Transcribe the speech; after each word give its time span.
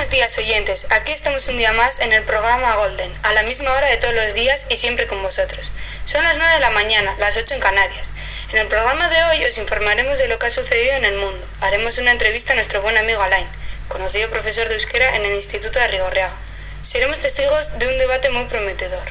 Buenos 0.00 0.16
días 0.16 0.38
oyentes, 0.38 0.86
aquí 0.92 1.12
estamos 1.12 1.46
un 1.48 1.58
día 1.58 1.74
más 1.74 2.00
en 2.00 2.14
el 2.14 2.22
programa 2.22 2.74
Golden, 2.76 3.12
a 3.22 3.34
la 3.34 3.42
misma 3.42 3.74
hora 3.74 3.86
de 3.86 3.98
todos 3.98 4.14
los 4.14 4.32
días 4.32 4.66
y 4.70 4.78
siempre 4.78 5.06
con 5.06 5.22
vosotros. 5.22 5.72
Son 6.06 6.24
las 6.24 6.38
9 6.38 6.54
de 6.54 6.60
la 6.60 6.70
mañana, 6.70 7.14
las 7.18 7.36
8 7.36 7.52
en 7.52 7.60
Canarias. 7.60 8.14
En 8.50 8.56
el 8.56 8.66
programa 8.66 9.10
de 9.10 9.22
hoy 9.24 9.44
os 9.44 9.58
informaremos 9.58 10.16
de 10.16 10.28
lo 10.28 10.38
que 10.38 10.46
ha 10.46 10.50
sucedido 10.50 10.94
en 10.94 11.04
el 11.04 11.18
mundo. 11.18 11.46
Haremos 11.60 11.98
una 11.98 12.12
entrevista 12.12 12.54
a 12.54 12.56
nuestro 12.56 12.80
buen 12.80 12.96
amigo 12.96 13.20
Alain, 13.20 13.46
conocido 13.88 14.30
profesor 14.30 14.68
de 14.68 14.74
euskera 14.76 15.16
en 15.16 15.26
el 15.26 15.34
Instituto 15.34 15.78
de 15.78 15.88
Rigorreaga. 15.88 16.34
Seremos 16.80 17.20
testigos 17.20 17.78
de 17.78 17.88
un 17.88 17.98
debate 17.98 18.30
muy 18.30 18.44
prometedor. 18.44 19.06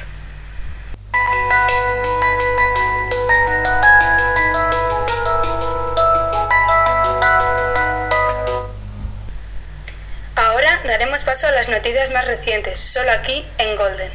Daremos 10.90 11.22
paso 11.22 11.46
a 11.46 11.52
las 11.52 11.68
noticias 11.68 12.10
más 12.10 12.24
recientes, 12.24 12.78
solo 12.80 13.12
aquí 13.12 13.46
en 13.58 13.76
Golden. 13.76 14.12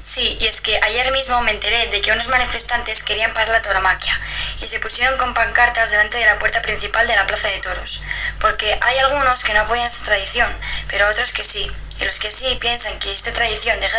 Sí, 0.00 0.36
y 0.40 0.46
es 0.46 0.60
que 0.60 0.76
ayer 0.82 1.12
mismo 1.12 1.40
me 1.42 1.52
enteré 1.52 1.86
de 1.86 2.00
que 2.02 2.10
unos 2.10 2.26
manifestantes 2.26 3.04
querían 3.04 3.32
parar 3.32 3.50
la 3.50 3.62
tauromaquia 3.62 4.18
y 4.60 4.66
se 4.66 4.80
pusieron 4.80 5.16
con 5.18 5.32
pancartas 5.34 5.92
delante 5.92 6.18
de 6.18 6.26
la 6.26 6.40
puerta 6.40 6.60
principal 6.60 7.06
de 7.06 7.14
la 7.14 7.26
Plaza 7.28 7.48
de 7.48 7.60
Toros, 7.60 8.02
porque 8.40 8.76
hay 8.80 8.98
algunos 8.98 9.44
que 9.44 9.54
no 9.54 9.60
apoyan 9.60 9.86
esta 9.86 10.06
tradición, 10.06 10.48
pero 10.88 11.08
otros 11.08 11.32
que 11.32 11.44
sí, 11.44 11.70
y 12.00 12.04
los 12.04 12.18
que 12.18 12.30
sí 12.30 12.56
piensan 12.60 12.98
que 12.98 13.12
esta 13.12 13.32
tradición 13.32 13.78
de 13.78 13.89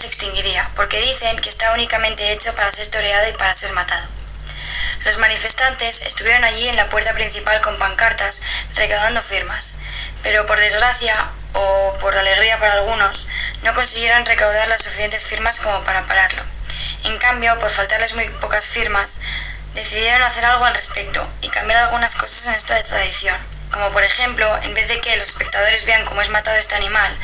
se 0.00 0.06
extinguiría, 0.06 0.70
porque 0.76 0.98
dicen 0.98 1.38
que 1.40 1.50
está 1.50 1.72
únicamente 1.74 2.32
hecho 2.32 2.54
para 2.54 2.72
ser 2.72 2.88
toreado 2.88 3.28
y 3.28 3.32
para 3.34 3.54
ser 3.54 3.72
matado. 3.74 4.08
Los 5.04 5.18
manifestantes 5.18 6.02
estuvieron 6.02 6.42
allí 6.42 6.68
en 6.68 6.76
la 6.76 6.88
puerta 6.88 7.12
principal 7.12 7.60
con 7.60 7.78
pancartas 7.78 8.40
recaudando 8.76 9.20
firmas, 9.20 9.78
pero 10.22 10.46
por 10.46 10.58
desgracia, 10.58 11.14
o 11.52 11.98
por 12.00 12.16
alegría 12.16 12.58
para 12.58 12.72
algunos, 12.74 13.28
no 13.62 13.74
consiguieron 13.74 14.24
recaudar 14.24 14.68
las 14.68 14.82
suficientes 14.82 15.26
firmas 15.26 15.58
como 15.58 15.84
para 15.84 16.06
pararlo. 16.06 16.42
En 17.04 17.18
cambio, 17.18 17.58
por 17.58 17.70
faltarles 17.70 18.14
muy 18.14 18.28
pocas 18.40 18.66
firmas, 18.66 19.20
decidieron 19.74 20.22
hacer 20.22 20.46
algo 20.46 20.64
al 20.64 20.74
respecto 20.74 21.28
y 21.42 21.48
cambiar 21.50 21.84
algunas 21.84 22.14
cosas 22.14 22.46
en 22.46 22.54
esta 22.54 22.82
tradición. 22.82 23.49
Como 23.70 23.90
por 23.92 24.02
ejemplo, 24.02 24.46
en 24.62 24.74
vez 24.74 24.88
de 24.88 25.00
que 25.00 25.16
los 25.16 25.28
espectadores 25.28 25.86
vean 25.86 26.04
cómo 26.04 26.20
es 26.20 26.30
matado 26.30 26.56
este 26.58 26.74
animal, 26.74 27.16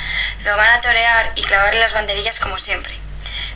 lo 0.44 0.56
van 0.56 0.72
a 0.72 0.80
torear 0.80 1.32
y 1.34 1.42
clavarle 1.42 1.80
las 1.80 1.94
banderillas 1.94 2.40
como 2.40 2.56
siempre. 2.58 2.94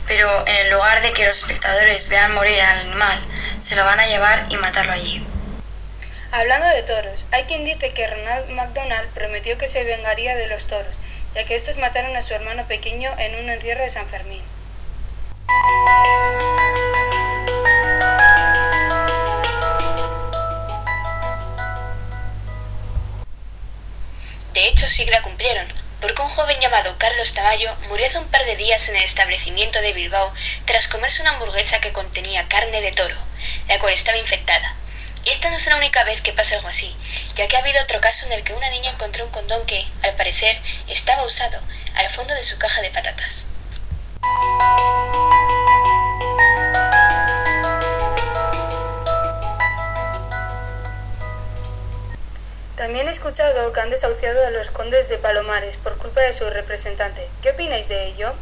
Pero 0.07 0.27
en 0.45 0.71
lugar 0.71 1.01
de 1.01 1.13
que 1.13 1.25
los 1.25 1.37
espectadores 1.37 2.09
vean 2.09 2.33
morir 2.33 2.61
al 2.61 2.79
animal, 2.79 3.19
se 3.61 3.75
lo 3.75 3.85
van 3.85 3.99
a 3.99 4.05
llevar 4.07 4.45
y 4.49 4.57
matarlo 4.57 4.91
allí. 4.91 5.25
Hablando 6.33 6.65
de 6.67 6.83
toros, 6.83 7.25
hay 7.31 7.43
quien 7.43 7.65
dice 7.65 7.93
que 7.93 8.07
Ronald 8.07 8.49
McDonald 8.51 9.09
prometió 9.09 9.57
que 9.57 9.67
se 9.67 9.83
vengaría 9.83 10.35
de 10.35 10.47
los 10.47 10.65
toros, 10.65 10.95
ya 11.35 11.43
que 11.45 11.55
estos 11.55 11.77
mataron 11.77 12.15
a 12.15 12.21
su 12.21 12.33
hermano 12.33 12.67
pequeño 12.67 13.13
en 13.17 13.35
un 13.35 13.49
encierro 13.49 13.83
de 13.83 13.89
San 13.89 14.07
Fermín. 14.07 14.43
De 24.61 24.67
hecho, 24.67 24.87
sí 24.87 25.09
cumplieron, 25.23 25.65
porque 25.99 26.21
un 26.21 26.29
joven 26.29 26.59
llamado 26.59 26.95
Carlos 26.99 27.33
Tamayo 27.33 27.75
murió 27.87 28.05
hace 28.05 28.19
un 28.19 28.27
par 28.27 28.45
de 28.45 28.55
días 28.55 28.89
en 28.89 28.95
el 28.95 29.01
establecimiento 29.01 29.81
de 29.81 29.91
Bilbao 29.91 30.31
tras 30.65 30.87
comerse 30.87 31.23
una 31.23 31.31
hamburguesa 31.31 31.81
que 31.81 31.91
contenía 31.91 32.47
carne 32.47 32.79
de 32.79 32.91
toro, 32.91 33.15
la 33.67 33.79
cual 33.79 33.91
estaba 33.91 34.19
infectada. 34.19 34.75
Y 35.25 35.31
esta 35.31 35.49
no 35.49 35.55
es 35.55 35.65
la 35.65 35.77
única 35.77 36.03
vez 36.03 36.21
que 36.21 36.33
pasa 36.33 36.57
algo 36.57 36.67
así, 36.67 36.95
ya 37.33 37.47
que 37.47 37.55
ha 37.55 37.61
habido 37.61 37.81
otro 37.81 37.99
caso 38.01 38.27
en 38.27 38.33
el 38.33 38.43
que 38.43 38.53
una 38.53 38.69
niña 38.69 38.91
encontró 38.91 39.25
un 39.25 39.31
condón 39.31 39.65
que, 39.65 39.83
al 40.03 40.13
parecer, 40.13 40.55
estaba 40.87 41.23
usado 41.23 41.59
al 41.95 42.09
fondo 42.11 42.35
de 42.35 42.43
su 42.43 42.59
caja 42.59 42.83
de 42.83 42.91
patatas. 42.91 43.47
También 52.91 53.07
he 53.07 53.11
escuchado 53.11 53.71
que 53.71 53.79
han 53.79 53.89
desahuciado 53.89 54.45
a 54.45 54.49
los 54.49 54.69
condes 54.69 55.07
de 55.07 55.17
Palomares 55.17 55.77
por 55.77 55.97
culpa 55.97 56.19
de 56.19 56.33
su 56.33 56.43
representante. 56.49 57.29
¿Qué 57.41 57.51
opináis 57.51 57.87
de 57.87 58.07
ello? 58.07 58.33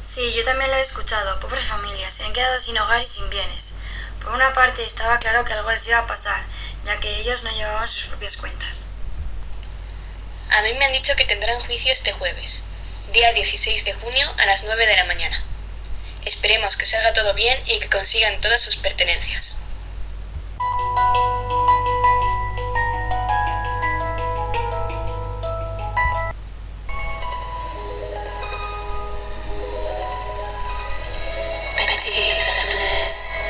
Sí, 0.00 0.32
yo 0.34 0.42
también 0.44 0.70
lo 0.70 0.78
he 0.78 0.80
escuchado. 0.80 1.38
Pobres 1.40 1.66
familias, 1.66 2.14
se 2.14 2.24
han 2.24 2.32
quedado 2.32 2.58
sin 2.58 2.78
hogar 2.78 3.02
y 3.02 3.04
sin 3.04 3.28
bienes. 3.28 3.74
Por 4.22 4.32
una 4.32 4.54
parte 4.54 4.82
estaba 4.82 5.18
claro 5.18 5.44
que 5.44 5.52
algo 5.52 5.70
les 5.70 5.86
iba 5.88 5.98
a 5.98 6.06
pasar, 6.06 6.42
ya 6.84 6.98
que 6.98 7.14
ellos 7.16 7.42
no 7.42 7.50
llevaban 7.50 7.86
sus 7.86 8.06
propias 8.06 8.38
cuentas. 8.38 8.88
A 10.48 10.62
mí 10.62 10.72
me 10.72 10.86
han 10.86 10.92
dicho 10.92 11.14
que 11.16 11.26
tendrán 11.26 11.60
juicio 11.60 11.92
este 11.92 12.14
jueves, 12.14 12.62
día 13.12 13.34
16 13.34 13.84
de 13.84 13.92
junio 13.92 14.34
a 14.38 14.46
las 14.46 14.64
9 14.64 14.86
de 14.86 14.96
la 14.96 15.04
mañana. 15.04 15.44
Esperemos 16.24 16.78
que 16.78 16.86
salga 16.86 17.12
todo 17.12 17.34
bien 17.34 17.62
y 17.66 17.78
que 17.80 17.90
consigan 17.90 18.40
todas 18.40 18.62
sus 18.62 18.76
pertenencias. 18.76 19.58
Yes. 33.10 33.49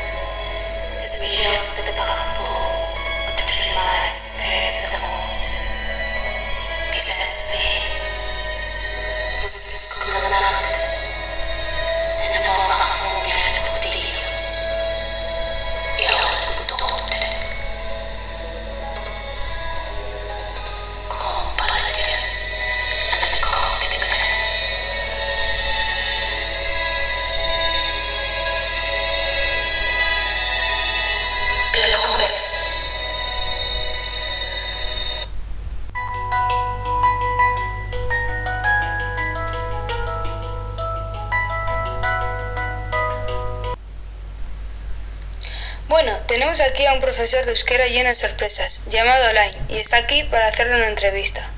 Tenemos 46.51 46.73
aquí 46.73 46.85
a 46.87 46.95
un 46.95 47.01
profesor 47.01 47.45
de 47.45 47.53
euskera 47.53 47.87
lleno 47.87 48.09
de 48.09 48.15
sorpresas, 48.17 48.83
llamado 48.89 49.25
Alain, 49.27 49.53
y 49.69 49.79
está 49.79 49.99
aquí 49.99 50.25
para 50.25 50.49
hacerle 50.49 50.77
una 50.77 50.89
entrevista. 50.89 51.49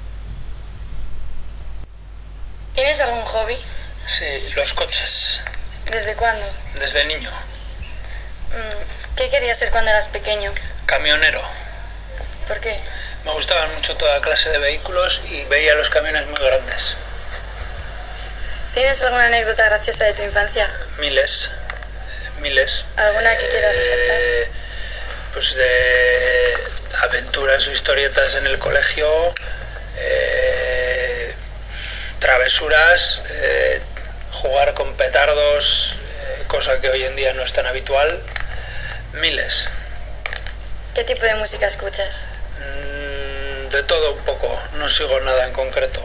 ¿Tienes 2.74 3.00
algún 3.00 3.24
hobby? 3.24 3.56
Sí, 4.06 4.26
los 4.54 4.74
coches. 4.74 5.44
¿Desde 5.90 6.14
cuándo? 6.14 6.44
Desde 6.74 7.06
niño. 7.06 7.30
Mm, 8.50 9.16
¿Qué 9.16 9.30
querías 9.30 9.58
ser 9.58 9.70
cuando 9.70 9.90
eras 9.90 10.08
pequeño? 10.08 10.52
Camionero. 10.84 11.42
¿Por 12.46 12.60
qué? 12.60 12.78
Me 13.24 13.32
gustaban 13.32 13.74
mucho 13.74 13.96
toda 13.96 14.20
clase 14.20 14.50
de 14.50 14.58
vehículos 14.58 15.22
y 15.24 15.46
veía 15.46 15.74
los 15.74 15.88
camiones 15.88 16.26
muy 16.26 16.40
grandes. 16.44 16.98
¿Tienes 18.74 19.00
alguna 19.02 19.24
anécdota 19.24 19.64
graciosa 19.64 20.04
de 20.04 20.12
tu 20.12 20.22
infancia? 20.22 20.70
Miles. 20.98 21.50
Miles. 22.40 22.84
¿Alguna 22.96 23.34
que 23.38 23.48
quieras 23.48 23.74
resaltar? 23.74 24.16
Eh, 24.20 24.61
pues 25.32 25.54
de 25.56 26.54
aventuras 27.02 27.66
o 27.68 27.72
historietas 27.72 28.34
en 28.36 28.46
el 28.46 28.58
colegio. 28.58 29.34
eh, 29.98 31.34
travesuras, 32.18 33.20
eh, 33.30 33.80
jugar 34.32 34.74
con 34.74 34.94
petardos, 34.94 35.94
eh, 36.00 36.44
cosa 36.46 36.80
que 36.80 36.88
hoy 36.88 37.04
en 37.04 37.16
día 37.16 37.32
no 37.34 37.42
es 37.42 37.52
tan 37.52 37.66
habitual, 37.66 38.20
miles. 39.14 39.68
¿Qué 40.94 41.04
tipo 41.04 41.22
de 41.22 41.34
música 41.34 41.66
escuchas? 41.66 42.26
Mm, 42.58 43.68
de 43.70 43.82
todo 43.82 44.12
un 44.12 44.20
poco, 44.24 44.60
no 44.74 44.88
sigo 44.88 45.18
nada 45.20 45.46
en 45.46 45.52
concreto. 45.52 46.00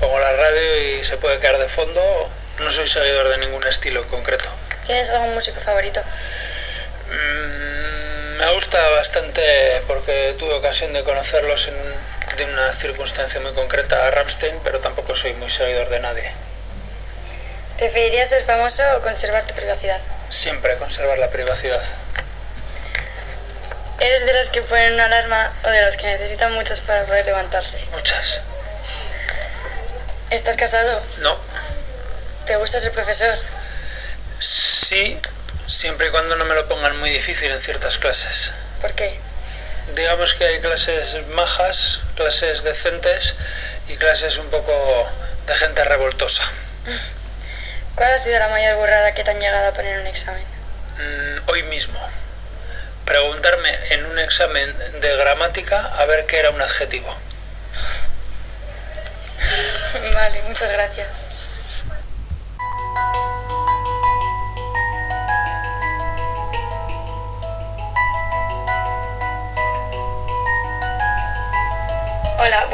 Pongo 0.00 0.18
la 0.18 0.32
radio 0.32 0.76
y 0.78 1.04
se 1.04 1.16
puede 1.16 1.38
quedar 1.38 1.58
de 1.58 1.68
fondo, 1.68 2.28
no 2.58 2.70
soy 2.70 2.86
seguidor 2.86 3.28
de 3.28 3.38
ningún 3.38 3.66
estilo 3.66 4.02
en 4.02 4.08
concreto. 4.08 4.48
¿Tienes 4.84 5.08
algún 5.10 5.34
músico 5.34 5.60
favorito? 5.60 6.02
Mm, 7.10 7.55
me 8.38 8.52
gusta 8.52 8.88
bastante 8.90 9.82
porque 9.86 10.34
tuve 10.38 10.54
ocasión 10.54 10.92
de 10.92 11.02
conocerlos 11.04 11.68
en 11.68 11.74
de 12.36 12.44
una 12.44 12.72
circunstancia 12.72 13.40
muy 13.40 13.52
concreta 13.54 14.06
a 14.06 14.10
Ramstein, 14.10 14.60
pero 14.62 14.80
tampoco 14.80 15.16
soy 15.16 15.32
muy 15.34 15.48
seguidor 15.48 15.88
de 15.88 16.00
nadie. 16.00 16.30
¿Preferirías 17.78 18.28
ser 18.28 18.42
famoso 18.42 18.82
o 18.96 19.00
conservar 19.00 19.44
tu 19.46 19.54
privacidad? 19.54 20.00
Siempre 20.28 20.76
conservar 20.76 21.18
la 21.18 21.30
privacidad. 21.30 21.82
¿Eres 24.00 24.26
de 24.26 24.34
los 24.34 24.50
que 24.50 24.60
ponen 24.62 24.94
una 24.94 25.06
alarma 25.06 25.52
o 25.64 25.68
de 25.68 25.82
los 25.82 25.96
que 25.96 26.06
necesitan 26.06 26.52
muchas 26.52 26.80
para 26.80 27.04
poder 27.04 27.24
levantarse? 27.24 27.82
Muchas. 27.92 28.42
¿Estás 30.30 30.56
casado? 30.56 31.00
No. 31.18 31.38
¿Te 32.44 32.56
gusta 32.56 32.80
ser 32.80 32.92
profesor? 32.92 33.38
Sí, 34.40 35.18
siempre 35.66 36.08
y 36.08 36.10
cuando 36.10 36.36
no 36.36 36.44
me 36.44 36.54
lo 36.54 36.68
pongan 36.68 36.98
muy 36.98 37.10
difícil 37.10 37.50
en 37.50 37.60
ciertas 37.60 37.98
clases. 37.98 38.52
¿Por 38.80 38.92
qué? 38.92 39.18
Digamos 39.94 40.34
que 40.34 40.44
hay 40.44 40.60
clases 40.60 41.16
majas, 41.28 42.00
clases 42.16 42.62
decentes 42.64 43.36
y 43.88 43.96
clases 43.96 44.36
un 44.38 44.48
poco 44.50 45.08
de 45.46 45.56
gente 45.56 45.84
revoltosa. 45.84 46.44
¿Cuál 47.94 48.12
ha 48.12 48.18
sido 48.18 48.38
la 48.38 48.48
mayor 48.48 48.76
burrada 48.76 49.14
que 49.14 49.24
te 49.24 49.30
han 49.30 49.40
llegado 49.40 49.68
a 49.68 49.72
poner 49.72 49.94
en 49.94 50.00
un 50.02 50.06
examen? 50.06 50.44
Mm, 50.98 51.50
hoy 51.50 51.62
mismo. 51.64 51.98
Preguntarme 53.04 53.70
en 53.90 54.04
un 54.06 54.18
examen 54.18 55.00
de 55.00 55.16
gramática 55.16 55.92
a 55.96 56.04
ver 56.04 56.26
qué 56.26 56.38
era 56.38 56.50
un 56.50 56.60
adjetivo. 56.60 57.16
vale, 60.14 60.42
muchas 60.42 60.70
gracias. 60.72 61.35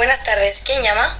Buenas 0.02 0.24
tardes. 0.24 0.62
¿Quién 0.64 0.82
llama? 0.82 1.16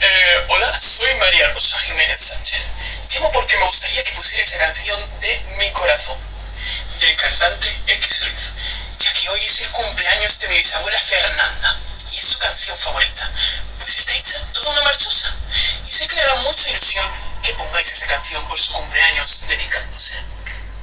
Eh, 0.00 0.46
hola, 0.48 0.80
soy 0.80 1.14
María 1.14 1.48
Rosa 1.52 1.78
Jiménez 1.78 2.20
Sánchez. 2.20 2.72
Llamo 3.14 3.30
porque 3.30 3.56
me 3.56 3.64
gustaría 3.66 4.02
que 4.02 4.10
pusiera 4.14 4.42
esa 4.42 4.58
canción 4.58 4.98
de 5.20 5.40
Mi 5.58 5.70
Corazón, 5.70 6.18
del 6.98 7.16
cantante 7.16 7.68
X 7.86 8.24
Ruiz, 8.24 8.52
ya 8.98 9.12
que 9.12 9.28
hoy 9.28 9.44
es 9.44 9.60
el 9.60 9.70
cumpleaños 9.70 10.40
de 10.40 10.48
mi 10.48 10.56
bisabuela 10.58 11.00
Fernanda 11.00 11.76
y 12.10 12.18
es 12.18 12.24
su 12.24 12.38
canción 12.40 12.76
favorita, 12.78 13.30
pues 13.78 13.96
está 13.96 14.14
hecha 14.14 14.40
toda 14.52 14.72
una 14.72 14.82
marchosa 14.82 15.32
y 15.86 15.92
sé 15.92 16.08
que 16.08 16.16
le 16.16 16.22
hará 16.22 16.34
mucha 16.42 16.68
ilusión 16.70 17.06
que 17.44 17.54
pongáis 17.54 17.92
esa 17.92 18.08
canción 18.08 18.44
por 18.48 18.58
su 18.58 18.72
cumpleaños 18.72 19.46
dedicándose. 19.46 20.14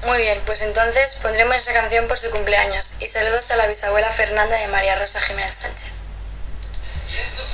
Muy 0.04 0.20
bien, 0.20 0.42
pues 0.46 0.62
entonces 0.62 1.18
pondremos 1.22 1.58
esa 1.58 1.74
canción 1.74 2.08
por 2.08 2.18
su 2.18 2.32
cumpleaños 2.32 3.00
y 3.02 3.10
saludos 3.10 3.52
a 3.52 3.58
la 3.58 3.68
bisabuela 3.68 4.10
Fernanda 4.10 4.56
de 4.56 4.70
María 4.70 4.96
Rosa 4.96 5.20
Jiménez 5.20 5.58
Sánchez. 5.58 6.03
This 7.14 7.40
is 7.40 7.53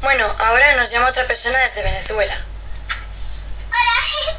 Bueno, 0.00 0.24
ahora 0.38 0.76
nos 0.76 0.90
llama 0.90 1.08
otra 1.08 1.26
persona 1.26 1.58
desde 1.58 1.82
Venezuela. 1.82 2.32
Hola, 3.66 3.96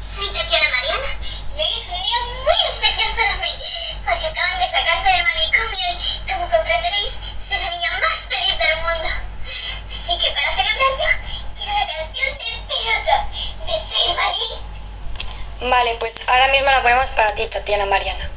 soy 0.00 0.26
Tatiana 0.30 0.68
Mariana 0.68 1.18
y 1.56 1.60
hoy 1.62 1.78
es 1.78 1.88
un 1.88 2.02
día 2.02 2.16
muy 2.42 2.68
especial 2.68 3.12
para 3.14 3.36
mí 3.36 3.54
porque 4.04 4.26
acaban 4.26 4.58
de 4.58 4.68
sacarme 4.68 5.12
del 5.12 5.22
manicomio 5.22 5.86
y, 5.92 6.32
como 6.32 6.50
comprenderéis, 6.50 7.20
soy 7.38 7.58
la 7.58 7.70
niña 7.70 7.90
más 8.00 8.26
feliz 8.28 8.58
del 8.58 8.76
mundo. 8.78 9.08
Así 9.44 10.18
que 10.18 10.30
para 10.32 10.50
celebrarlo, 10.50 11.06
quiero 11.54 11.78
la 11.78 11.86
canción 11.86 12.38
de 12.38 12.48
Piloto 12.66 13.14
de 13.66 13.78
Saint 13.78 14.16
Marie. 14.16 15.70
Vale, 15.70 15.96
pues 16.00 16.28
ahora 16.28 16.48
mismo 16.48 16.70
la 16.70 16.82
ponemos 16.82 17.10
para 17.12 17.32
ti, 17.32 17.46
Tatiana 17.46 17.86
Mariana. 17.86 18.28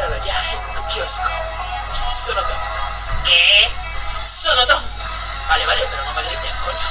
Cómpralo 0.00 0.24
ya 0.24 0.52
en 0.52 0.74
tu 0.74 0.82
kiosco. 0.86 1.28
Sonotonk. 2.10 2.58
¿Qué? 3.26 3.70
Sonotonk. 4.26 4.82
Vale, 5.46 5.66
vale, 5.66 5.82
pero 5.90 6.04
no 6.04 6.12
me 6.14 6.22
grites, 6.22 6.54
coño. 6.64 6.88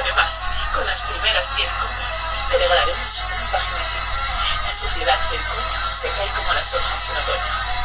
Además, 0.00 0.50
con 0.74 0.86
las 0.86 1.02
primeras 1.02 1.56
10 1.56 1.72
compras, 1.72 2.28
te 2.50 2.58
regalaremos 2.58 3.24
un 3.24 3.50
magnesio. 3.50 4.00
La 4.68 4.74
suciedad 4.74 5.18
del 5.30 5.42
coño 5.42 5.92
se 5.92 6.10
cae 6.10 6.28
como 6.36 6.52
las 6.52 6.74
hojas 6.74 7.10
en 7.10 7.16
otoño. 7.16 7.78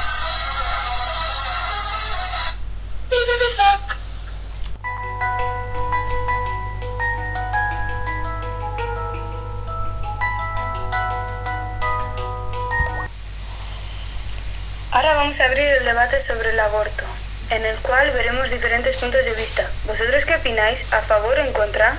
Ahora 14.93 15.15
vamos 15.15 15.41
a 15.41 15.45
abrir 15.45 15.65
el 15.65 15.85
debate 15.85 16.19
sobre 16.19 16.51
el 16.51 16.59
aborto, 16.59 17.03
en 17.49 17.65
el 17.65 17.75
cual 17.79 18.11
veremos 18.11 18.51
diferentes 18.51 18.95
puntos 18.97 19.25
de 19.25 19.33
vista. 19.33 19.67
¿Vosotros 19.85 20.23
qué 20.23 20.35
opináis? 20.35 20.93
¿A 20.93 21.01
favor 21.01 21.39
o 21.39 21.41
en 21.41 21.51
contra? 21.51 21.97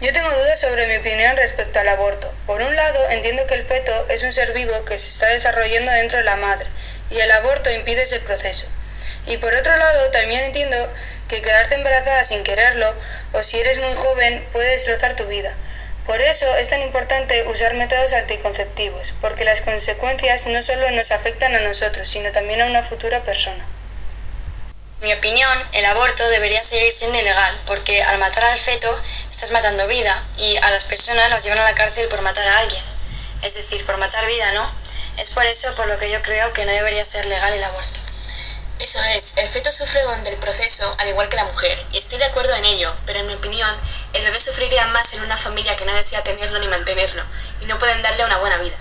Yo 0.00 0.14
tengo 0.14 0.30
dudas 0.30 0.58
sobre 0.58 0.86
mi 0.86 0.96
opinión 0.96 1.36
respecto 1.36 1.78
al 1.78 1.88
aborto. 1.88 2.32
Por 2.46 2.62
un 2.62 2.74
lado, 2.74 3.10
entiendo 3.10 3.46
que 3.46 3.52
el 3.52 3.64
feto 3.64 3.92
es 4.08 4.24
un 4.24 4.32
ser 4.32 4.54
vivo 4.54 4.72
que 4.86 4.96
se 4.96 5.10
está 5.10 5.26
desarrollando 5.26 5.92
dentro 5.92 6.16
de 6.16 6.24
la 6.24 6.36
madre 6.36 6.66
y 7.10 7.20
el 7.20 7.30
aborto 7.32 7.70
impide 7.70 8.04
ese 8.04 8.20
proceso. 8.20 8.66
Y 9.26 9.36
por 9.36 9.54
otro 9.54 9.76
lado, 9.76 10.10
también 10.10 10.42
entiendo 10.42 10.90
que 11.28 11.42
quedarte 11.42 11.74
embarazada 11.74 12.24
sin 12.24 12.44
quererlo 12.44 12.94
o 13.32 13.42
si 13.42 13.60
eres 13.60 13.78
muy 13.78 13.92
joven 13.92 14.42
puede 14.52 14.70
destrozar 14.70 15.16
tu 15.16 15.26
vida. 15.26 15.52
Por 16.06 16.20
eso 16.20 16.56
es 16.56 16.68
tan 16.68 16.82
importante 16.82 17.44
usar 17.46 17.74
métodos 17.74 18.12
anticonceptivos, 18.12 19.14
porque 19.20 19.44
las 19.44 19.60
consecuencias 19.60 20.46
no 20.46 20.60
solo 20.60 20.90
nos 20.90 21.12
afectan 21.12 21.54
a 21.54 21.60
nosotros, 21.60 22.08
sino 22.08 22.32
también 22.32 22.60
a 22.60 22.66
una 22.66 22.82
futura 22.82 23.22
persona. 23.22 23.64
En 25.00 25.08
mi 25.08 25.14
opinión, 25.14 25.58
el 25.72 25.84
aborto 25.84 26.28
debería 26.28 26.62
seguir 26.62 26.92
siendo 26.92 27.18
ilegal, 27.18 27.56
porque 27.66 28.02
al 28.02 28.18
matar 28.18 28.44
al 28.44 28.58
feto 28.58 28.88
estás 29.30 29.52
matando 29.52 29.86
vida 29.86 30.24
y 30.38 30.56
a 30.56 30.70
las 30.70 30.84
personas 30.84 31.30
las 31.30 31.44
llevan 31.44 31.60
a 31.60 31.64
la 31.64 31.74
cárcel 31.74 32.08
por 32.08 32.22
matar 32.22 32.46
a 32.48 32.58
alguien. 32.58 32.82
Es 33.42 33.54
decir, 33.54 33.84
por 33.86 33.96
matar 33.98 34.26
vida, 34.26 34.52
¿no? 34.52 34.74
Es 35.18 35.30
por 35.30 35.46
eso 35.46 35.74
por 35.76 35.86
lo 35.86 35.98
que 35.98 36.10
yo 36.10 36.20
creo 36.22 36.52
que 36.52 36.64
no 36.64 36.72
debería 36.72 37.04
ser 37.04 37.26
legal 37.26 37.52
el 37.52 37.64
aborto. 37.64 38.01
Eso 38.82 39.00
es, 39.14 39.38
el 39.38 39.48
feto 39.48 39.70
sufre 39.70 40.02
durante 40.02 40.30
el 40.30 40.38
proceso 40.38 40.92
al 40.98 41.06
igual 41.06 41.28
que 41.28 41.36
la 41.36 41.44
mujer, 41.44 41.86
y 41.92 41.98
estoy 41.98 42.18
de 42.18 42.24
acuerdo 42.24 42.52
en 42.56 42.64
ello, 42.64 42.92
pero 43.06 43.20
en 43.20 43.28
mi 43.28 43.34
opinión, 43.34 43.70
el 44.12 44.24
bebé 44.24 44.40
sufriría 44.40 44.84
más 44.86 45.12
en 45.12 45.22
una 45.22 45.36
familia 45.36 45.76
que 45.76 45.84
no 45.84 45.94
desea 45.94 46.24
tenerlo 46.24 46.58
ni 46.58 46.66
mantenerlo, 46.66 47.22
y 47.60 47.66
no 47.66 47.78
pueden 47.78 48.02
darle 48.02 48.24
una 48.24 48.38
buena 48.38 48.56
vida. 48.56 48.76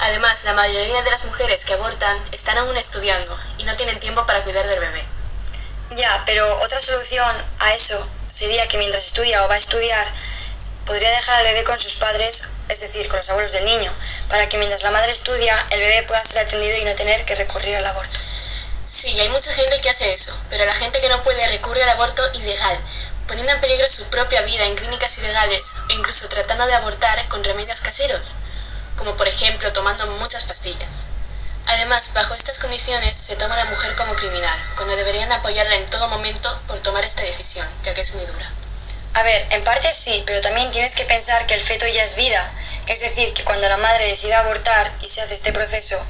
Además, 0.00 0.42
la 0.42 0.54
mayoría 0.54 1.00
de 1.02 1.10
las 1.12 1.26
mujeres 1.26 1.64
que 1.64 1.74
abortan 1.74 2.20
están 2.32 2.58
aún 2.58 2.76
estudiando 2.76 3.38
y 3.58 3.62
no 3.62 3.76
tienen 3.76 4.00
tiempo 4.00 4.26
para 4.26 4.42
cuidar 4.42 4.66
del 4.66 4.80
bebé. 4.80 5.04
Ya, 5.90 6.24
pero 6.26 6.44
otra 6.62 6.80
solución 6.80 7.36
a 7.60 7.74
eso 7.74 8.10
sería 8.28 8.66
que 8.66 8.78
mientras 8.78 9.06
estudia 9.06 9.44
o 9.44 9.48
va 9.48 9.54
a 9.54 9.58
estudiar, 9.58 10.12
podría 10.86 11.10
dejar 11.10 11.38
al 11.38 11.44
bebé 11.44 11.62
con 11.62 11.78
sus 11.78 11.94
padres, 11.96 12.48
es 12.68 12.80
decir, 12.80 13.06
con 13.06 13.18
los 13.18 13.30
abuelos 13.30 13.52
del 13.52 13.64
niño, 13.64 13.94
para 14.28 14.48
que 14.48 14.58
mientras 14.58 14.82
la 14.82 14.90
madre 14.90 15.12
estudia, 15.12 15.54
el 15.70 15.78
bebé 15.78 16.02
pueda 16.02 16.24
ser 16.24 16.40
atendido 16.40 16.76
y 16.78 16.84
no 16.84 16.96
tener 16.96 17.24
que 17.24 17.36
recurrir 17.36 17.76
al 17.76 17.86
aborto. 17.86 18.18
Sí, 18.92 19.20
hay 19.20 19.28
mucha 19.28 19.52
gente 19.52 19.80
que 19.80 19.88
hace 19.88 20.12
eso, 20.12 20.36
pero 20.48 20.66
la 20.66 20.74
gente 20.74 21.00
que 21.00 21.08
no 21.08 21.22
puede 21.22 21.46
recurre 21.46 21.80
al 21.84 21.90
aborto 21.90 22.24
ilegal, 22.34 22.76
poniendo 23.28 23.52
en 23.52 23.60
peligro 23.60 23.88
su 23.88 24.10
propia 24.10 24.40
vida 24.40 24.64
en 24.64 24.74
clínicas 24.74 25.16
ilegales 25.18 25.76
e 25.90 25.94
incluso 25.94 26.28
tratando 26.28 26.66
de 26.66 26.74
abortar 26.74 27.24
con 27.28 27.44
remedios 27.44 27.82
caseros, 27.82 28.34
como 28.96 29.16
por 29.16 29.28
ejemplo 29.28 29.72
tomando 29.72 30.08
muchas 30.18 30.42
pastillas. 30.42 31.06
Además, 31.66 32.14
bajo 32.14 32.34
estas 32.34 32.58
condiciones 32.58 33.16
se 33.16 33.36
toma 33.36 33.54
a 33.54 33.58
la 33.58 33.70
mujer 33.70 33.94
como 33.94 34.16
criminal, 34.16 34.58
cuando 34.74 34.96
deberían 34.96 35.30
apoyarla 35.30 35.76
en 35.76 35.86
todo 35.86 36.08
momento 36.08 36.60
por 36.66 36.80
tomar 36.80 37.04
esta 37.04 37.22
decisión, 37.22 37.68
ya 37.84 37.94
que 37.94 38.00
es 38.00 38.14
muy 38.16 38.26
dura. 38.26 38.50
A 39.14 39.22
ver, 39.22 39.46
en 39.50 39.62
parte 39.62 39.94
sí, 39.94 40.24
pero 40.26 40.40
también 40.40 40.68
tienes 40.72 40.96
que 40.96 41.04
pensar 41.04 41.46
que 41.46 41.54
el 41.54 41.60
feto 41.60 41.86
ya 41.86 42.02
es 42.02 42.16
vida. 42.16 42.52
Es 42.88 42.98
decir, 42.98 43.32
que 43.34 43.44
cuando 43.44 43.68
la 43.68 43.76
madre 43.76 44.06
decide 44.06 44.34
abortar 44.34 44.92
y 45.00 45.08
se 45.08 45.20
hace 45.20 45.36
este 45.36 45.52
proceso, 45.52 46.04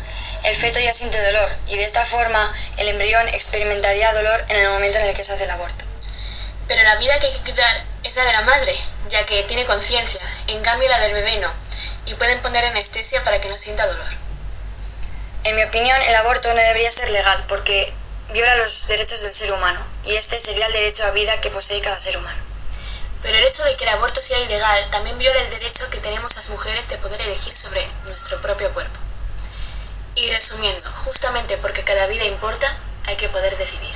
el 0.44 0.56
feto 0.56 0.78
ya 0.78 0.94
siente 0.94 1.20
dolor 1.22 1.50
y 1.66 1.76
de 1.76 1.84
esta 1.84 2.04
forma 2.04 2.54
el 2.78 2.88
embrión 2.88 3.28
experimentaría 3.28 4.12
dolor 4.14 4.44
en 4.48 4.56
el 4.56 4.68
momento 4.70 4.98
en 4.98 5.06
el 5.06 5.14
que 5.14 5.24
se 5.24 5.32
hace 5.32 5.44
el 5.44 5.50
aborto. 5.50 5.84
Pero 6.68 6.82
la 6.84 6.96
vida 6.96 7.18
que 7.18 7.26
hay 7.26 7.32
que 7.32 7.50
cuidar 7.50 7.84
es 8.04 8.16
la 8.16 8.24
de 8.24 8.32
la 8.32 8.42
madre, 8.42 8.78
ya 9.08 9.26
que 9.26 9.42
tiene 9.42 9.64
conciencia, 9.64 10.20
en 10.46 10.62
cambio 10.62 10.88
la 10.88 11.00
del 11.00 11.14
bebé 11.14 11.36
no, 11.38 11.52
y 12.06 12.14
pueden 12.14 12.40
poner 12.40 12.64
anestesia 12.64 13.22
para 13.24 13.40
que 13.40 13.48
no 13.48 13.58
sienta 13.58 13.86
dolor. 13.86 14.08
En 15.44 15.56
mi 15.56 15.64
opinión, 15.64 16.00
el 16.02 16.14
aborto 16.16 16.48
no 16.48 16.60
debería 16.60 16.90
ser 16.90 17.10
legal 17.10 17.44
porque 17.48 17.92
viola 18.30 18.54
los 18.56 18.86
derechos 18.86 19.22
del 19.22 19.32
ser 19.32 19.52
humano 19.52 19.84
y 20.04 20.14
este 20.14 20.40
sería 20.40 20.66
el 20.66 20.72
derecho 20.72 21.04
a 21.04 21.10
vida 21.10 21.40
que 21.40 21.50
posee 21.50 21.80
cada 21.80 22.00
ser 22.00 22.16
humano. 22.16 22.40
Pero 23.22 23.36
el 23.36 23.44
hecho 23.44 23.64
de 23.64 23.74
que 23.74 23.84
el 23.84 23.90
aborto 23.90 24.22
sea 24.22 24.38
ilegal 24.38 24.88
también 24.90 25.18
viola 25.18 25.40
el 25.40 25.50
derecho 25.50 25.90
que 25.90 25.98
tenemos 25.98 26.36
las 26.36 26.48
mujeres 26.50 26.88
de 26.88 26.98
poder 26.98 27.20
elegir 27.22 27.54
sobre 27.54 27.86
nuestro 28.04 28.40
propio 28.40 28.72
cuerpo. 28.72 28.99
Y 30.14 30.28
resumiendo, 30.30 30.90
justamente 30.90 31.56
porque 31.58 31.82
cada 31.84 32.06
vida 32.06 32.24
importa, 32.24 32.66
hay 33.06 33.16
que 33.16 33.28
poder 33.28 33.56
decidir. 33.56 33.94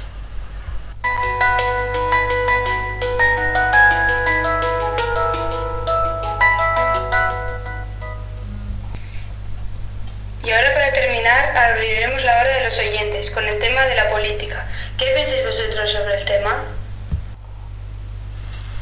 Y 10.44 10.50
ahora 10.52 10.74
para 10.74 10.92
terminar 10.92 11.56
abriremos 11.56 12.22
la 12.22 12.38
hora 12.38 12.58
de 12.58 12.64
los 12.64 12.78
oyentes 12.78 13.30
con 13.30 13.46
el 13.48 13.58
tema 13.58 13.82
de 13.84 13.94
la 13.94 14.08
política. 14.10 14.66
¿Qué 14.98 15.06
pensáis 15.14 15.44
vosotros 15.44 15.90
sobre 15.90 16.18
el 16.20 16.24
tema? 16.24 16.62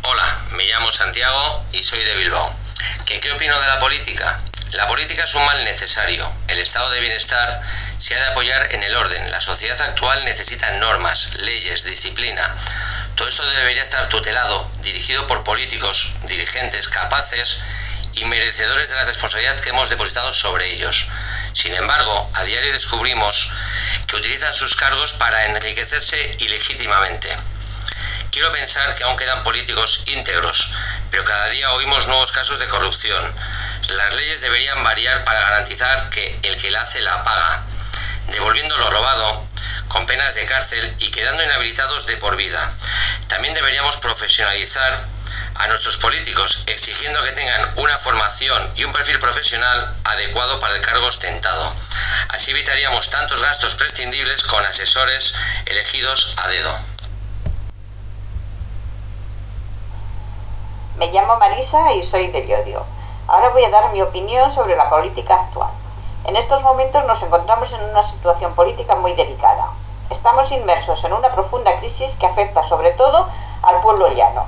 Hola, 0.03 0.41
me 0.53 0.65
llamo 0.65 0.91
Santiago 0.91 1.65
y 1.73 1.83
soy 1.83 2.03
de 2.03 2.17
Bilbao. 2.17 2.53
¿Qué, 3.07 3.21
¿Qué 3.21 3.33
opino 3.33 3.59
de 3.61 3.67
la 3.69 3.79
política? 3.79 4.41
La 4.73 4.89
política 4.89 5.23
es 5.25 5.35
un 5.35 5.45
mal 5.45 5.65
necesario. 5.65 6.42
El 6.53 6.59
estado 6.59 6.91
de 6.91 7.01
bienestar 7.01 7.63
se 7.99 8.15
ha 8.15 8.19
de 8.19 8.27
apoyar 8.27 8.75
en 8.75 8.83
el 8.83 8.95
orden. 8.95 9.31
La 9.31 9.41
sociedad 9.41 9.81
actual 9.81 10.23
necesita 10.27 10.71
normas, 10.73 11.31
leyes, 11.41 11.85
disciplina. 11.85 12.47
Todo 13.17 13.27
esto 13.27 13.43
debería 13.53 13.83
estar 13.83 14.07
tutelado, 14.11 14.71
dirigido 14.83 15.27
por 15.27 15.45
políticos, 15.45 16.13
dirigentes 16.25 16.89
capaces 16.89 17.61
y 18.17 18.27
merecedores 18.27 18.91
de 18.91 18.97
la 18.97 19.07
responsabilidad 19.07 19.59
que 19.61 19.71
hemos 19.71 19.89
depositado 19.89 20.31
sobre 20.31 20.71
ellos. 20.75 21.09
Sin 21.55 21.75
embargo, 21.75 22.31
a 22.35 22.45
diario 22.45 22.71
descubrimos 22.75 23.51
que 24.07 24.17
utilizan 24.17 24.55
sus 24.55 24.77
cargos 24.77 25.15
para 25.15 25.47
enriquecerse 25.47 26.37
ilegítimamente. 26.41 27.35
Quiero 28.31 28.53
pensar 28.53 28.95
que 28.95 29.05
aún 29.05 29.17
quedan 29.17 29.43
políticos 29.43 30.05
íntegros, 30.09 30.71
pero 31.11 31.25
cada 31.25 31.49
día 31.49 31.73
oímos 31.73 32.09
nuevos 32.09 32.31
casos 32.31 32.59
de 32.59 32.67
corrupción. 32.67 33.35
Las 33.97 34.15
leyes 34.17 34.41
deberían 34.41 34.83
variar 34.85 35.23
para 35.25 35.41
garantizar 35.41 36.09
que 36.09 36.41
el 36.45 36.57
que 36.57 36.71
la 36.71 36.81
hace 36.81 37.01
la 37.03 37.25
paga, 37.25 37.63
devolviendo 38.29 38.77
lo 38.79 38.91
robado 38.91 39.47
con 39.89 40.07
penas 40.07 40.35
de 40.35 40.47
cárcel 40.47 40.97
y 40.99 41.11
quedando 41.11 41.45
inhabilitados 41.45 42.07
de 42.07 42.17
por 42.17 42.37
vida. 42.37 42.73
También 43.29 43.53
deberíamos 43.53 43.99
profesionalizar 43.99 45.05
a 45.57 45.67
nuestros 45.67 45.99
políticos, 45.99 46.65
exigiendo 46.69 47.23
que 47.23 47.33
tengan 47.33 47.71
una 47.77 47.99
formación 47.99 48.73
y 48.77 48.85
un 48.85 48.93
perfil 48.95 49.19
profesional 49.19 49.95
adecuado 50.05 50.59
para 50.59 50.75
el 50.75 50.81
cargo 50.81 51.07
ostentado. 51.07 51.77
Así 52.31 52.53
evitaríamos 52.53 53.11
tantos 53.11 53.43
gastos 53.43 53.75
prescindibles 53.75 54.45
con 54.45 54.65
asesores 54.65 55.35
elegidos 55.67 56.35
a 56.39 56.49
dedo. 56.49 56.79
Me 60.97 61.13
llamo 61.13 61.37
Marisa 61.37 61.93
y 61.93 62.03
soy 62.03 62.29
de 62.29 62.47
Llodio. 62.47 62.87
Ahora 63.33 63.49
voy 63.49 63.65
a 63.65 63.71
dar 63.71 63.91
mi 63.95 64.03
opinión 64.03 64.53
sobre 64.53 64.77
la 64.77 64.91
política 64.91 65.37
actual. 65.37 65.71
En 66.25 66.37
estos 66.37 66.63
momentos 66.63 67.07
nos 67.07 67.23
encontramos 67.23 67.73
en 67.73 67.83
una 67.83 68.03
situación 68.03 68.55
política 68.55 68.95
muy 68.97 69.15
delicada. 69.15 69.69
Estamos 70.11 70.53
inmersos 70.53 71.03
en 71.05 71.15
una 71.15 71.33
profunda 71.33 71.75
crisis 71.79 72.15
que 72.17 72.27
afecta 72.27 72.63
sobre 72.63 72.91
todo 72.91 73.27
al 73.63 73.81
pueblo 73.81 74.07
llano. 74.09 74.45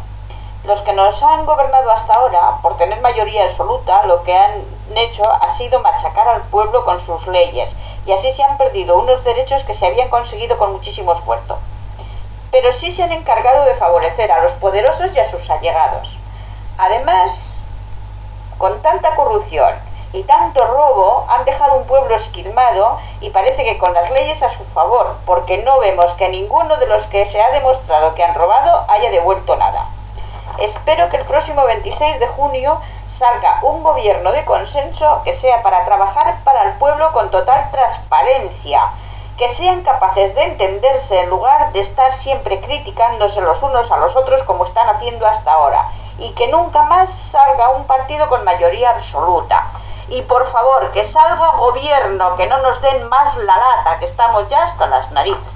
Los 0.65 0.83
que 0.83 0.93
nos 0.93 1.23
han 1.23 1.47
gobernado 1.47 1.91
hasta 1.91 2.13
ahora, 2.13 2.59
por 2.61 2.77
tener 2.77 3.01
mayoría 3.01 3.45
absoluta, 3.45 4.03
lo 4.03 4.23
que 4.23 4.37
han 4.37 4.63
hecho 4.95 5.25
ha 5.33 5.49
sido 5.49 5.81
machacar 5.81 6.29
al 6.29 6.43
pueblo 6.43 6.85
con 6.85 7.01
sus 7.01 7.27
leyes 7.27 7.77
y 8.05 8.13
así 8.13 8.31
se 8.33 8.43
han 8.43 8.59
perdido 8.59 8.99
unos 8.99 9.25
derechos 9.25 9.65
que 9.65 9.73
se 9.73 9.87
habían 9.87 10.11
conseguido 10.11 10.59
con 10.59 10.73
muchísimo 10.73 11.15
esfuerzo. 11.15 11.59
Pero 12.51 12.71
sí 12.71 12.91
se 12.91 13.03
han 13.03 13.13
encargado 13.13 13.65
de 13.65 13.77
favorecer 13.77 14.31
a 14.31 14.43
los 14.43 14.53
poderosos 14.53 15.17
y 15.17 15.21
a 15.21 15.25
sus 15.25 15.49
allegados. 15.49 16.19
Además, 16.77 17.63
con 18.65 18.81
tanta 18.81 19.15
corrupción 19.15 19.75
y 20.15 20.23
tanto 20.23 20.65
robo 20.65 21.27
han 21.29 21.45
dejado 21.45 21.77
un 21.77 21.85
pueblo 21.85 22.15
esquilmado 22.15 22.99
y 23.21 23.29
parece 23.29 23.63
que 23.63 23.77
con 23.77 23.93
las 23.93 24.11
leyes 24.11 24.43
a 24.43 24.49
su 24.49 24.65
favor, 24.65 25.19
porque 25.27 25.59
no 25.59 25.79
vemos 25.81 26.15
que 26.15 26.31
ninguno 26.31 26.79
de 26.79 26.87
los 26.87 27.07
que 27.07 27.27
se 27.27 27.43
ha 27.43 27.51
demostrado 27.51 28.15
que 28.15 28.25
han 28.25 28.35
robado 28.35 28.87
haya 28.89 29.11
devuelto 29.11 29.55
nada. 29.57 29.87
Espero 30.59 31.11
que 31.11 31.19
el 31.19 31.27
próximo 31.27 31.67
26 31.67 32.19
de 32.19 32.27
junio 32.27 32.81
salga 33.07 33.59
un 33.61 33.83
gobierno 33.83 34.33
de 34.33 34.47
consenso 34.47 35.21
que 35.25 35.35
sea 35.35 35.63
para 35.63 35.85
trabajar 35.85 36.39
para 36.43 36.63
el 36.63 36.79
pueblo 36.79 37.13
con 37.13 37.31
total 37.31 37.71
transparencia, 37.71 38.81
que 39.37 39.51
sean 39.51 39.83
capaces 39.83 40.35
de 40.35 40.45
entenderse 40.45 41.21
en 41.21 41.29
lugar 41.29 41.71
de 41.73 41.81
estar 41.81 42.15
siempre 42.15 42.63
criticándose 42.63 43.43
los 43.43 43.63
unos 43.63 43.91
a 43.91 43.99
los 43.99 44.17
otros 44.17 44.43
como 44.43 44.65
están 44.65 44.89
haciendo 44.89 45.27
hasta 45.27 45.53
ahora, 45.53 45.87
y 46.19 46.33
que 46.33 46.49
nunca 46.49 46.83
más 46.83 47.13
salga 47.13 47.71
un 47.71 47.87
partido 47.87 48.29
con 48.29 48.45
mayoría 48.45 48.91
absoluta. 48.91 49.67
Y 50.09 50.23
por 50.23 50.47
favor, 50.47 50.93
que 50.93 51.03
salga 51.03 51.53
gobierno, 51.53 52.37
que 52.37 52.47
no 52.47 52.59
nos 52.59 52.81
den 52.83 53.09
más 53.09 53.37
la 53.37 53.57
lata, 53.57 53.99
que 53.99 54.05
estamos 54.05 54.49
ya 54.49 54.63
hasta 54.63 54.87
las 54.87 55.11
narices. 55.13 55.55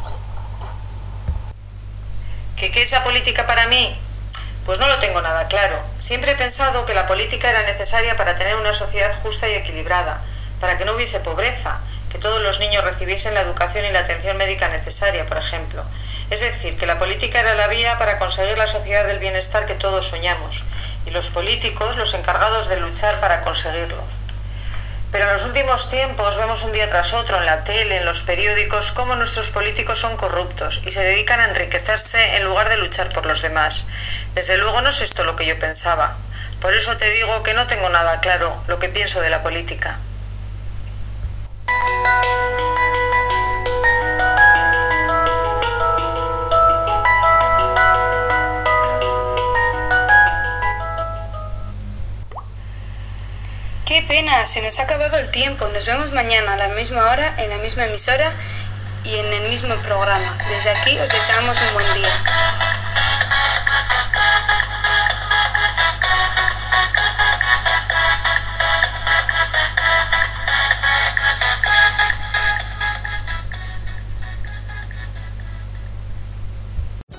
¿Qué, 2.56 2.82
es 2.82 2.90
la 2.90 3.04
política 3.04 3.46
para 3.46 3.66
mí? 3.66 3.96
Pues 4.66 4.80
no 4.80 4.88
lo 4.88 4.98
tengo 4.98 5.22
nada 5.22 5.46
claro. 5.46 5.78
Siempre 5.98 6.32
he 6.32 6.34
pensado 6.34 6.86
que 6.86 6.94
la 6.94 7.06
política 7.06 7.50
era 7.50 7.62
necesaria 7.62 8.16
para 8.16 8.36
tener 8.36 8.56
una 8.56 8.72
sociedad 8.72 9.14
justa 9.22 9.48
y 9.48 9.54
equilibrada, 9.54 10.20
para 10.60 10.76
que 10.76 10.84
no 10.84 10.94
hubiese 10.94 11.20
pobreza, 11.20 11.78
que 12.10 12.18
todos 12.18 12.42
los 12.42 12.58
niños 12.58 12.82
recibiesen 12.82 13.34
la 13.34 13.42
educación 13.42 13.84
y 13.84 13.90
la 13.90 14.00
atención 14.00 14.36
médica 14.36 14.68
necesaria, 14.68 15.24
por 15.26 15.38
ejemplo. 15.38 15.84
Es 16.30 16.40
decir, 16.40 16.76
que 16.76 16.86
la 16.86 16.98
política 16.98 17.40
era 17.40 17.54
la 17.54 17.68
vía 17.68 17.98
para 17.98 18.18
conseguir 18.18 18.58
la 18.58 18.66
sociedad 18.66 19.06
del 19.06 19.18
bienestar 19.18 19.64
que 19.64 19.74
todos 19.74 20.08
soñamos, 20.08 20.64
y 21.06 21.10
los 21.10 21.30
políticos 21.30 21.96
los 21.96 22.12
encargados 22.14 22.68
de 22.68 22.80
luchar 22.80 23.18
para 23.20 23.40
conseguirlo. 23.40 24.02
Pero 25.10 25.24
en 25.24 25.32
los 25.32 25.46
últimos 25.46 25.88
tiempos 25.88 26.36
vemos 26.36 26.64
un 26.64 26.72
día 26.72 26.86
tras 26.86 27.14
otro 27.14 27.38
en 27.38 27.46
la 27.46 27.64
tele, 27.64 27.96
en 27.96 28.04
los 28.04 28.22
periódicos, 28.22 28.92
cómo 28.92 29.16
nuestros 29.16 29.50
políticos 29.50 29.98
son 29.98 30.18
corruptos 30.18 30.82
y 30.84 30.90
se 30.90 31.02
dedican 31.02 31.40
a 31.40 31.48
enriquecerse 31.48 32.36
en 32.36 32.44
lugar 32.44 32.68
de 32.68 32.76
luchar 32.76 33.08
por 33.08 33.24
los 33.24 33.40
demás. 33.40 33.88
Desde 34.34 34.58
luego 34.58 34.82
no 34.82 34.90
es 34.90 35.00
esto 35.00 35.24
lo 35.24 35.34
que 35.34 35.46
yo 35.46 35.58
pensaba. 35.58 36.18
Por 36.60 36.74
eso 36.74 36.98
te 36.98 37.08
digo 37.08 37.42
que 37.42 37.54
no 37.54 37.66
tengo 37.66 37.88
nada 37.88 38.20
claro 38.20 38.62
lo 38.66 38.78
que 38.78 38.90
pienso 38.90 39.22
de 39.22 39.30
la 39.30 39.42
política. 39.42 39.98
Qué 53.98 54.04
pena, 54.04 54.46
se 54.46 54.62
nos 54.62 54.78
ha 54.78 54.84
acabado 54.84 55.16
el 55.16 55.28
tiempo. 55.28 55.66
Nos 55.74 55.84
vemos 55.84 56.12
mañana 56.12 56.52
a 56.52 56.56
la 56.56 56.68
misma 56.68 57.10
hora, 57.10 57.34
en 57.36 57.50
la 57.50 57.56
misma 57.56 57.84
emisora 57.86 58.32
y 59.02 59.16
en 59.16 59.26
el 59.26 59.48
mismo 59.50 59.74
programa. 59.82 60.38
Desde 60.50 60.70
aquí 60.70 60.96
os 61.00 61.08
deseamos 61.08 61.60
un 61.60 61.74
buen 61.74 61.94
día. 61.94 62.08